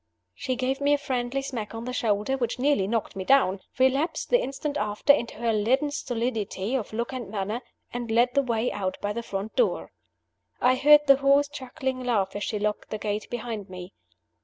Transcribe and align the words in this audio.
She 0.33 0.55
gave 0.55 0.81
me 0.81 0.93
a 0.95 0.97
friendly 0.97 1.43
smack 1.43 1.75
on 1.75 1.85
the 1.85 1.93
shoulder 1.93 2.35
which 2.35 2.57
nearly 2.57 2.87
knocked 2.87 3.15
me 3.15 3.23
down 3.23 3.59
relapsed, 3.77 4.31
the 4.31 4.41
instant 4.41 4.75
after, 4.75 5.13
into 5.13 5.35
her 5.35 5.53
leaden 5.53 5.91
stolidity 5.91 6.73
of 6.73 6.91
look 6.91 7.13
and 7.13 7.29
manner 7.29 7.61
and 7.93 8.09
led 8.09 8.29
the 8.33 8.41
way 8.41 8.71
out 8.71 8.97
by 8.99 9.13
the 9.13 9.21
front 9.21 9.55
door. 9.55 9.91
I 10.59 10.73
heard 10.73 11.01
her 11.07 11.17
hoarse 11.17 11.49
chuckling 11.49 12.03
laugh 12.03 12.35
as 12.35 12.43
she 12.43 12.57
locked 12.57 12.89
the 12.89 12.97
gate 12.97 13.29
behind 13.29 13.69
me. 13.69 13.93